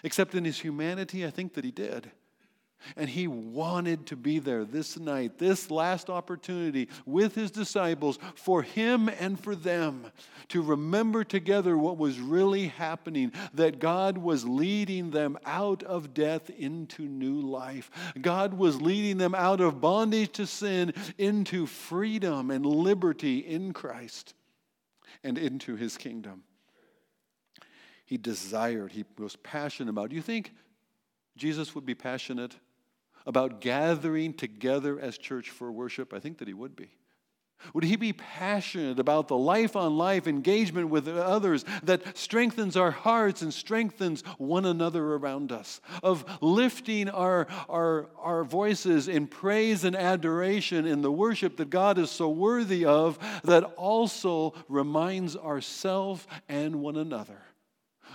[0.02, 2.10] except in his humanity, I think that he did.
[2.96, 8.62] And he wanted to be there this night, this last opportunity with his disciples for
[8.62, 10.06] him and for them
[10.48, 16.48] to remember together what was really happening that God was leading them out of death
[16.50, 17.90] into new life.
[18.20, 24.34] God was leading them out of bondage to sin into freedom and liberty in Christ
[25.24, 26.44] and into his kingdom.
[28.04, 30.10] He desired, he was passionate about.
[30.10, 30.52] Do you think
[31.36, 32.56] Jesus would be passionate
[33.26, 36.12] about gathering together as church for worship?
[36.12, 36.90] I think that he would be.
[37.74, 42.90] Would he be passionate about the life on life engagement with others that strengthens our
[42.90, 45.80] hearts and strengthens one another around us?
[46.02, 51.98] Of lifting our, our, our voices in praise and adoration in the worship that God
[51.98, 57.40] is so worthy of, that also reminds ourselves and one another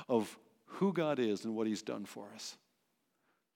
[0.07, 2.57] of who God is and what he's done for us.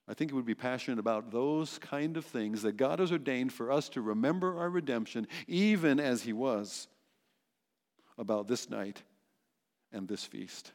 [0.08, 3.52] I think it would be passionate about those kind of things that God has ordained
[3.52, 6.88] for us to remember our redemption, even as He was
[8.18, 9.02] about this night
[9.92, 10.72] and this feast.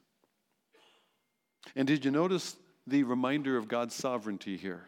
[1.76, 4.84] And did you notice the reminder of God's sovereignty here?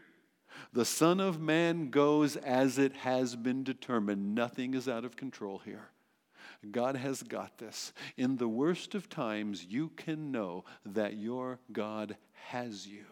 [0.73, 4.35] The Son of Man goes as it has been determined.
[4.35, 5.89] Nothing is out of control here.
[6.71, 7.93] God has got this.
[8.17, 13.05] In the worst of times, you can know that your God has you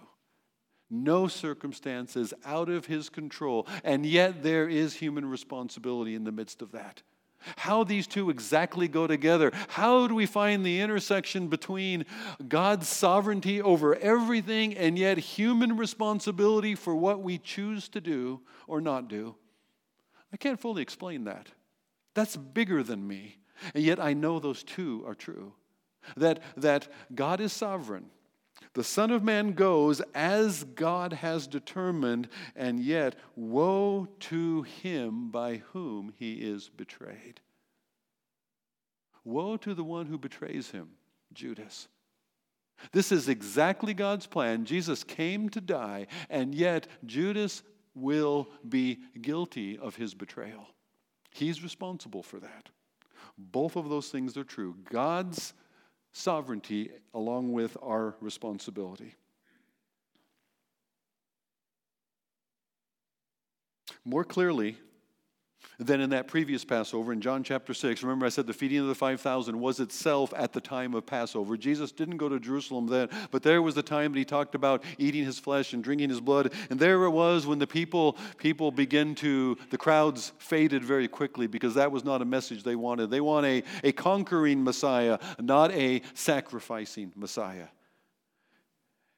[0.90, 6.62] no circumstances out of his control, and yet there is human responsibility in the midst
[6.62, 7.02] of that.
[7.56, 9.50] How these two exactly go together.
[9.68, 12.04] How do we find the intersection between
[12.46, 18.82] God's sovereignty over everything and yet human responsibility for what we choose to do or
[18.82, 19.36] not do?
[20.32, 21.48] I can't fully explain that.
[22.14, 23.38] That's bigger than me.
[23.74, 25.54] And yet I know those two are true.
[26.16, 28.10] That, that God is sovereign
[28.74, 35.62] the Son of Man goes as God has determined, and yet woe to him by
[35.72, 37.40] whom he is betrayed.
[39.24, 40.90] Woe to the one who betrays him,
[41.32, 41.88] Judas.
[42.92, 44.64] This is exactly God's plan.
[44.64, 47.62] Jesus came to die, and yet Judas
[47.94, 50.68] will be guilty of his betrayal.
[51.32, 52.70] He's responsible for that.
[53.36, 54.76] Both of those things are true.
[54.90, 55.54] God's
[56.12, 59.14] sovereignty along with our responsibility.
[64.04, 64.76] More clearly,
[65.78, 68.88] Then in that previous Passover in John chapter 6, remember I said the feeding of
[68.88, 71.56] the 5,000 was itself at the time of Passover.
[71.56, 74.84] Jesus didn't go to Jerusalem then, but there was the time that he talked about
[74.98, 76.52] eating his flesh and drinking his blood.
[76.68, 81.46] And there it was when the people, people began to, the crowds faded very quickly
[81.46, 83.10] because that was not a message they wanted.
[83.10, 87.68] They want a, a conquering Messiah, not a sacrificing Messiah.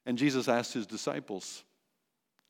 [0.05, 1.63] And Jesus asked his disciples,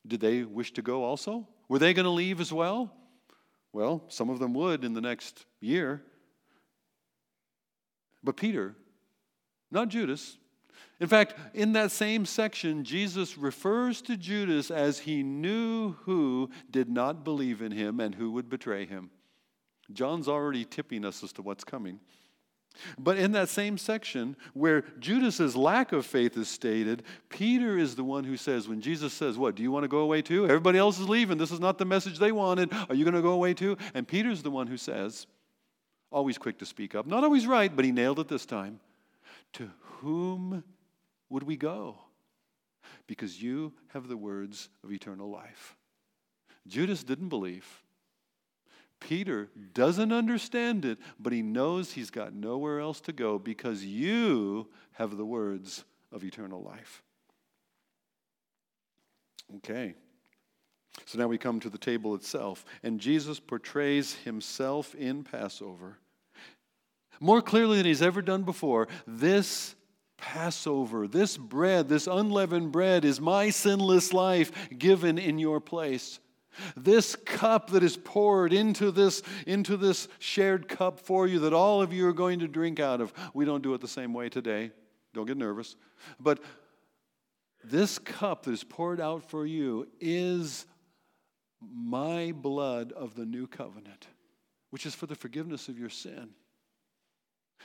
[0.06, 1.48] did they wish to go also?
[1.68, 2.92] Were they going to leave as well?
[3.74, 6.00] Well, some of them would in the next year.
[8.22, 8.76] But Peter,
[9.68, 10.38] not Judas.
[11.00, 16.88] In fact, in that same section, Jesus refers to Judas as he knew who did
[16.88, 19.10] not believe in him and who would betray him.
[19.92, 21.98] John's already tipping us as to what's coming.
[22.98, 28.04] But in that same section where Judas's lack of faith is stated, Peter is the
[28.04, 30.44] one who says, when Jesus says, What, do you want to go away too?
[30.44, 31.38] Everybody else is leaving.
[31.38, 32.72] This is not the message they wanted.
[32.88, 33.76] Are you going to go away too?
[33.94, 35.26] And Peter's the one who says,
[36.10, 38.80] always quick to speak up, not always right, but he nailed it this time.
[39.54, 40.64] To whom
[41.28, 41.96] would we go?
[43.06, 45.76] Because you have the words of eternal life.
[46.66, 47.83] Judas didn't believe.
[49.00, 54.68] Peter doesn't understand it, but he knows he's got nowhere else to go because you
[54.92, 57.02] have the words of eternal life.
[59.56, 59.94] Okay.
[61.06, 65.98] So now we come to the table itself, and Jesus portrays himself in Passover
[67.20, 68.88] more clearly than he's ever done before.
[69.06, 69.74] This
[70.16, 76.20] Passover, this bread, this unleavened bread, is my sinless life given in your place.
[76.76, 81.82] This cup that is poured into this, into this shared cup for you that all
[81.82, 83.12] of you are going to drink out of.
[83.32, 84.70] We don't do it the same way today.
[85.12, 85.76] Don't get nervous.
[86.18, 86.40] But
[87.62, 90.66] this cup that is poured out for you is
[91.60, 94.06] my blood of the new covenant,
[94.70, 96.30] which is for the forgiveness of your sin.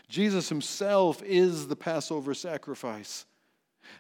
[0.07, 3.25] Jesus himself is the Passover sacrifice.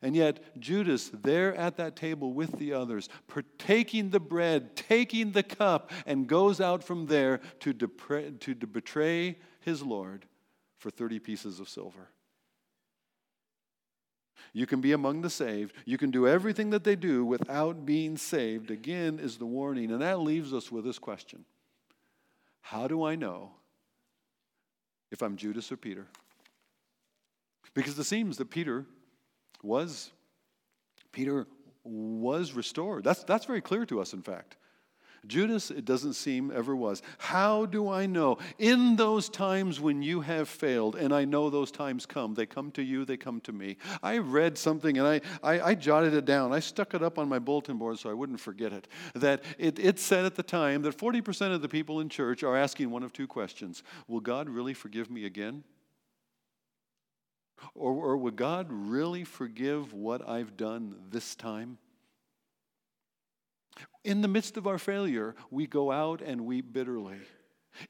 [0.01, 5.43] And yet, Judas, there at that table with the others, partaking the bread, taking the
[5.43, 10.25] cup, and goes out from there to, depra- to betray his Lord
[10.77, 12.09] for 30 pieces of silver.
[14.53, 15.73] You can be among the saved.
[15.85, 19.91] You can do everything that they do without being saved, again, is the warning.
[19.91, 21.45] And that leaves us with this question
[22.61, 23.51] How do I know
[25.11, 26.07] if I'm Judas or Peter?
[27.73, 28.85] Because it seems that Peter
[29.63, 30.11] was.
[31.11, 31.47] Peter
[31.83, 33.03] was restored.
[33.03, 34.57] That's, that's very clear to us, in fact.
[35.27, 37.01] Judas, it doesn't seem, ever was.
[37.17, 38.37] How do I know?
[38.57, 42.71] In those times when you have failed, and I know those times come, they come
[42.71, 43.77] to you, they come to me.
[44.01, 46.53] I read something and I, I, I jotted it down.
[46.53, 48.87] I stuck it up on my bulletin board so I wouldn't forget it.
[49.15, 52.55] That it, it said at the time that 40% of the people in church are
[52.55, 55.63] asking one of two questions Will God really forgive me again?
[57.75, 61.77] Or, or would God really forgive what I've done this time?
[64.03, 67.19] In the midst of our failure, we go out and weep bitterly.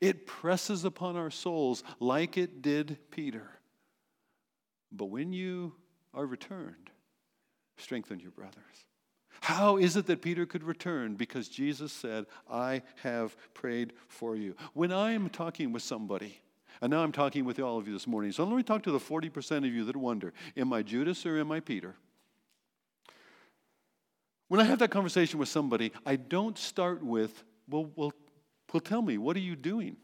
[0.02, 3.50] It presses upon our souls like it did Peter.
[4.92, 5.76] But when you
[6.14, 6.90] are returned,
[7.78, 8.64] strengthen your brothers.
[9.42, 11.16] How is it that Peter could return?
[11.16, 14.56] Because Jesus said, I have prayed for you.
[14.74, 16.42] When I am talking with somebody,
[16.82, 18.32] and now I'm talking with all of you this morning.
[18.32, 21.38] So let me talk to the 40% of you that wonder Am I Judas or
[21.40, 21.96] am I Peter?
[24.48, 28.14] When I have that conversation with somebody, I don't start with, well, well,
[28.74, 29.98] well tell me, what are you doing?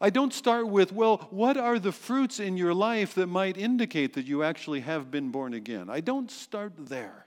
[0.00, 4.14] I don't start with, well, what are the fruits in your life that might indicate
[4.14, 5.88] that you actually have been born again?
[5.90, 7.26] I don't start there.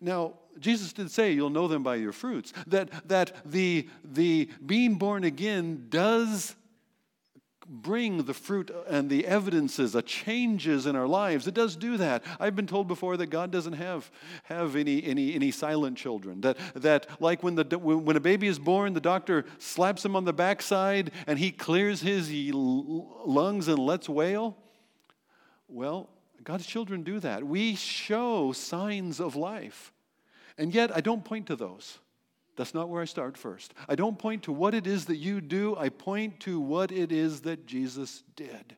[0.00, 2.52] Now, Jesus did say you'll know them by your fruits.
[2.68, 6.56] That, that the, the being born again does
[7.68, 11.46] bring the fruit and the evidences, the changes in our lives.
[11.46, 12.24] It does do that.
[12.40, 14.10] I've been told before that God doesn't have,
[14.44, 16.40] have any, any, any silent children.
[16.40, 20.24] That, that like when, the, when a baby is born, the doctor slaps him on
[20.24, 24.56] the backside and he clears his lungs and lets wail.
[25.68, 26.08] Well,
[26.42, 27.44] God's children do that.
[27.44, 29.92] We show signs of life.
[30.56, 31.98] And yet, I don't point to those.
[32.58, 33.72] That's not where I start first.
[33.88, 37.12] I don't point to what it is that you do, I point to what it
[37.12, 38.76] is that Jesus did.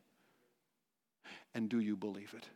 [1.55, 2.47] And do you believe it?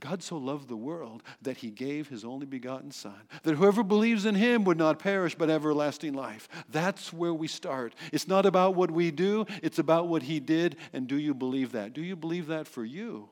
[0.00, 3.14] God so loved the world that he gave his only begotten Son,
[3.44, 6.48] that whoever believes in him would not perish but everlasting life.
[6.68, 7.94] That's where we start.
[8.12, 10.76] It's not about what we do, it's about what he did.
[10.92, 11.92] And do you believe that?
[11.92, 13.28] Do you believe that for you?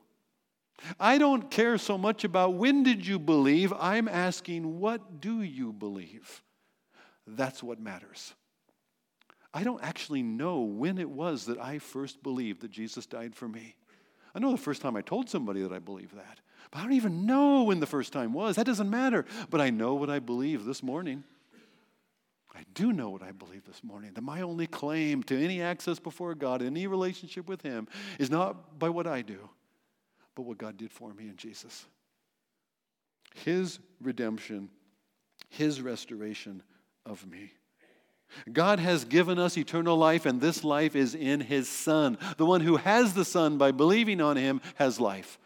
[0.97, 3.73] I don't care so much about when did you believe.
[3.77, 6.43] I'm asking, what do you believe?
[7.27, 8.33] That's what matters.
[9.53, 13.47] I don't actually know when it was that I first believed that Jesus died for
[13.47, 13.75] me.
[14.33, 16.39] I know the first time I told somebody that I believe that,
[16.71, 18.55] but I don't even know when the first time was.
[18.55, 19.25] That doesn't matter.
[19.49, 21.23] But I know what I believe this morning.
[22.55, 25.99] I do know what I believe this morning that my only claim to any access
[25.99, 29.49] before God, any relationship with Him, is not by what I do,
[30.33, 31.85] but what God did for me in Jesus.
[33.35, 34.69] His redemption,
[35.49, 36.63] His restoration
[37.07, 37.51] of me.
[38.51, 42.17] God has given us eternal life, and this life is in His Son.
[42.37, 45.39] The one who has the Son by believing on Him has life.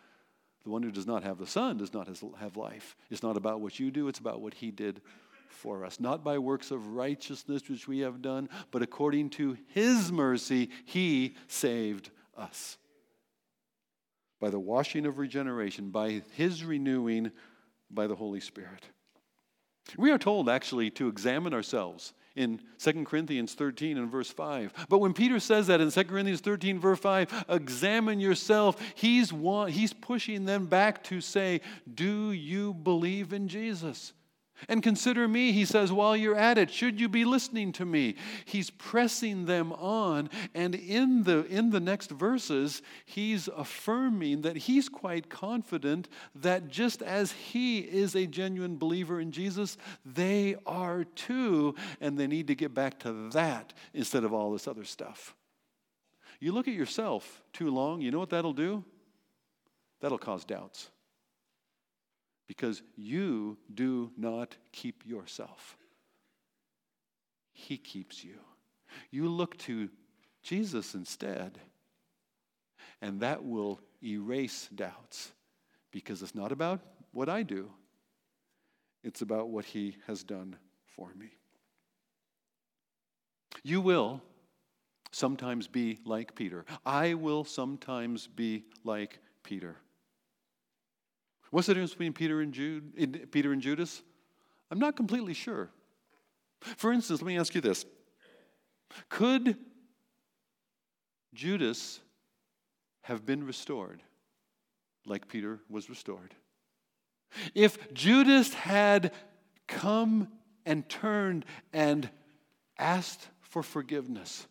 [0.63, 2.07] The one who does not have the Son does not
[2.39, 2.95] have life.
[3.09, 5.01] It's not about what you do, it's about what He did
[5.49, 5.99] for us.
[5.99, 11.35] Not by works of righteousness which we have done, but according to His mercy, He
[11.47, 12.77] saved us.
[14.39, 17.31] By the washing of regeneration, by His renewing,
[17.91, 18.83] by the Holy Spirit.
[19.97, 24.87] We are told actually to examine ourselves in 2 Corinthians 13 and verse 5.
[24.89, 29.33] But when Peter says that in 2 Corinthians 13, verse 5, examine yourself, he's,
[29.67, 31.61] he's pushing them back to say,
[31.93, 34.13] Do you believe in Jesus?
[34.69, 36.71] And consider me, he says, while you're at it.
[36.71, 38.15] Should you be listening to me?
[38.45, 40.29] He's pressing them on.
[40.53, 47.01] And in the, in the next verses, he's affirming that he's quite confident that just
[47.01, 51.75] as he is a genuine believer in Jesus, they are too.
[51.99, 55.35] And they need to get back to that instead of all this other stuff.
[56.39, 58.83] You look at yourself too long, you know what that'll do?
[59.99, 60.89] That'll cause doubts
[62.51, 65.77] because you do not keep yourself.
[67.53, 68.39] He keeps you.
[69.09, 69.87] You look to
[70.43, 71.59] Jesus instead,
[73.01, 75.31] and that will erase doubts
[75.91, 76.81] because it's not about
[77.13, 77.71] what I do,
[79.01, 80.57] it's about what He has done
[80.97, 81.29] for me.
[83.63, 84.21] You will
[85.13, 86.65] sometimes be like Peter.
[86.85, 89.77] I will sometimes be like Peter.
[91.51, 94.01] What's the difference between Peter and, Jude, Peter and Judas?
[94.71, 95.69] I'm not completely sure.
[96.77, 97.85] For instance, let me ask you this
[99.09, 99.57] Could
[101.33, 101.99] Judas
[103.01, 104.01] have been restored
[105.05, 106.33] like Peter was restored?
[107.53, 109.13] If Judas had
[109.67, 110.27] come
[110.65, 112.09] and turned and
[112.77, 114.47] asked for forgiveness,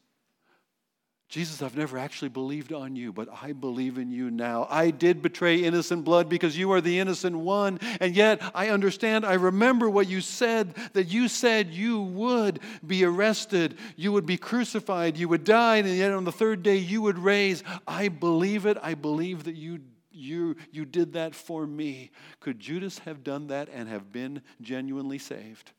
[1.31, 4.67] Jesus, I've never actually believed on you, but I believe in you now.
[4.69, 7.79] I did betray innocent blood because you are the innocent one.
[8.01, 13.05] And yet I understand, I remember what you said that you said you would be
[13.05, 17.01] arrested, you would be crucified, you would die, and yet on the third day you
[17.03, 17.63] would raise.
[17.87, 18.77] I believe it.
[18.83, 22.11] I believe that you, you, you did that for me.
[22.41, 25.71] Could Judas have done that and have been genuinely saved?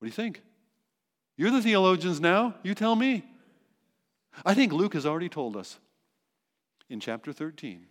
[0.00, 0.42] What do you think?
[1.36, 2.56] You're the theologians now.
[2.64, 3.22] You tell me.
[4.44, 5.78] I think Luke has already told us
[6.88, 7.86] in chapter 13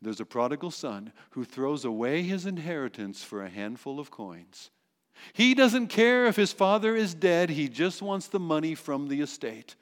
[0.00, 4.70] there's a prodigal son who throws away his inheritance for a handful of coins.
[5.32, 9.20] He doesn't care if his father is dead, he just wants the money from the
[9.20, 9.74] estate.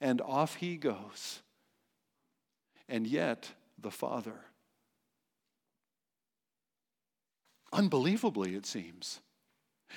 [0.00, 1.42] And off he goes.
[2.88, 4.40] And yet, the father,
[7.72, 9.20] unbelievably, it seems,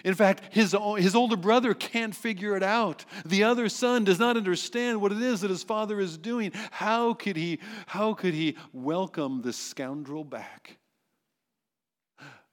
[0.04, 3.06] in fact, his, his older brother can't figure it out.
[3.26, 6.52] The other son does not understand what it is that his father is doing.
[6.72, 10.78] How could he, how could he welcome this scoundrel back?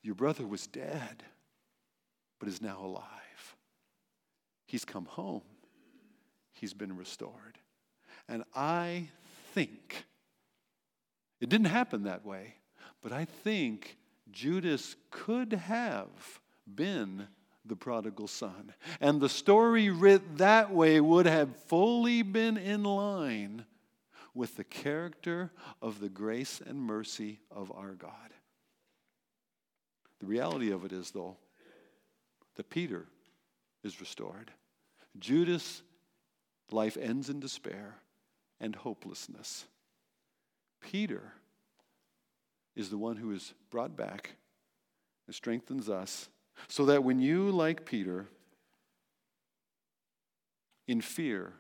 [0.03, 1.23] Your brother was dead,
[2.39, 3.07] but is now alive.
[4.67, 5.43] He's come home,
[6.53, 7.59] he's been restored.
[8.29, 9.09] And I
[9.55, 10.05] think,
[11.41, 12.55] it didn't happen that way,
[13.03, 13.99] but I think
[14.31, 17.27] Judas could have been
[17.65, 18.75] the prodigal son.
[19.01, 23.65] And the story writ that way would have fully been in line
[24.35, 28.11] with the character of the grace and mercy of our God.
[30.21, 31.37] The reality of it is, though,
[32.57, 33.07] that Peter
[33.83, 34.51] is restored.
[35.19, 35.83] Judas'
[36.71, 37.97] life ends in despair
[38.61, 39.67] and hopelessness.
[40.81, 41.35] Peter
[42.75, 44.37] is the one who is brought back
[45.27, 46.29] and strengthens us
[46.69, 48.27] so that when you, like Peter,
[50.87, 51.53] in fear,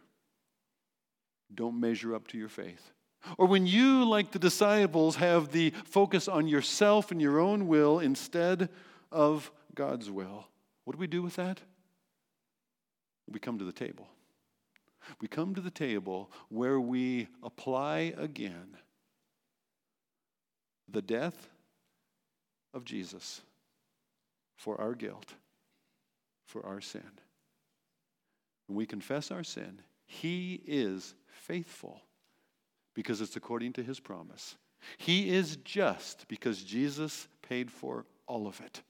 [1.55, 2.93] don't measure up to your faith,
[3.39, 8.01] or when you, like the disciples, have the focus on yourself and your own will
[8.01, 8.69] instead
[9.11, 10.49] of God's will,
[10.85, 11.61] what do we do with that?
[13.31, 14.09] We come to the table.
[15.21, 18.77] We come to the table where we apply again
[20.89, 21.49] the death
[22.75, 23.41] of Jesus
[24.63, 25.35] for our guilt,
[26.47, 27.11] for our sin.
[28.69, 32.01] When we confess our sin, He is faithful
[32.95, 34.55] because it's according to His promise.
[34.99, 38.83] He is just because Jesus paid for all of it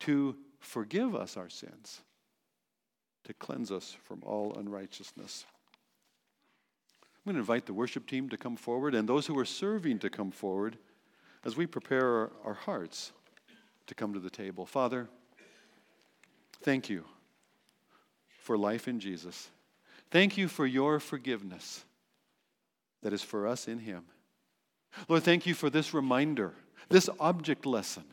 [0.00, 2.00] to forgive us our sins,
[3.22, 5.44] to cleanse us from all unrighteousness.
[7.02, 10.00] I'm going to invite the worship team to come forward and those who are serving
[10.00, 10.76] to come forward
[11.44, 13.12] as we prepare our hearts
[13.86, 14.66] to come to the table.
[14.66, 15.08] Father,
[16.62, 17.04] thank you
[18.40, 19.50] for life in Jesus.
[20.10, 21.84] Thank you for your forgiveness
[23.02, 24.04] that is for us in Him.
[25.08, 26.52] Lord, thank you for this reminder,
[26.88, 28.04] this object lesson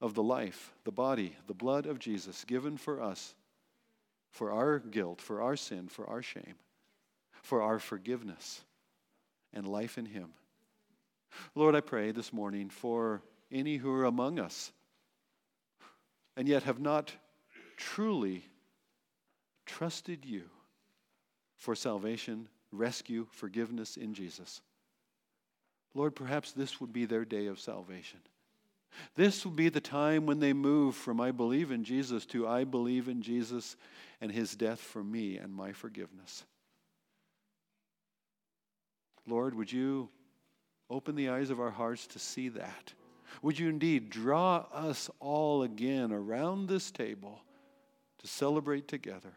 [0.00, 3.34] of the life, the body, the blood of Jesus given for us,
[4.30, 6.54] for our guilt, for our sin, for our shame,
[7.42, 8.62] for our forgiveness
[9.52, 10.28] and life in Him.
[11.54, 14.72] Lord, I pray this morning for any who are among us
[16.36, 17.12] and yet have not
[17.76, 18.44] truly
[19.66, 20.44] trusted you
[21.56, 24.60] for salvation, rescue, forgiveness in Jesus.
[25.94, 28.20] Lord, perhaps this would be their day of salvation.
[29.16, 32.64] This will be the time when they move from I believe in Jesus to I
[32.64, 33.76] believe in Jesus
[34.20, 36.44] and his death for me and my forgiveness.
[39.26, 40.08] Lord, would you
[40.90, 42.92] open the eyes of our hearts to see that?
[43.42, 47.40] Would you indeed draw us all again around this table
[48.18, 49.32] to celebrate together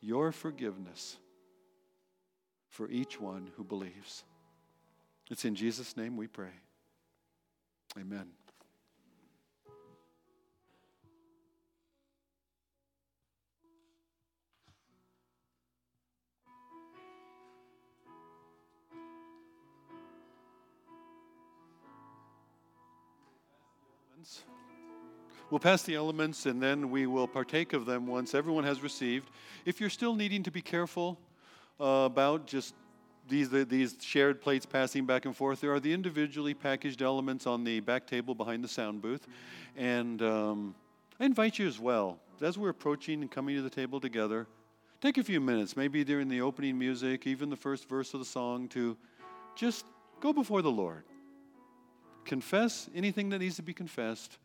[0.00, 1.16] your forgiveness
[2.68, 4.24] for each one who believes?
[5.30, 6.52] It's in Jesus' name we pray.
[7.98, 8.28] Amen.
[25.50, 29.28] We'll pass the elements and then we will partake of them once everyone has received.
[29.66, 31.18] If you're still needing to be careful
[31.78, 32.74] uh, about just
[33.28, 37.64] these, these shared plates passing back and forth, there are the individually packaged elements on
[37.64, 39.26] the back table behind the sound booth.
[39.76, 40.74] And um,
[41.20, 44.46] I invite you as well, as we're approaching and coming to the table together,
[45.00, 48.26] take a few minutes, maybe during the opening music, even the first verse of the
[48.26, 48.96] song, to
[49.54, 49.84] just
[50.20, 51.04] go before the Lord.
[52.24, 54.38] Confess anything that needs to be confessed.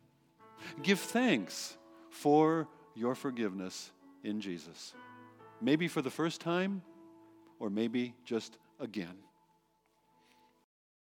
[0.82, 1.76] Give thanks
[2.10, 3.90] for your forgiveness
[4.24, 4.94] in Jesus.
[5.60, 6.82] Maybe for the first time,
[7.58, 9.16] or maybe just again.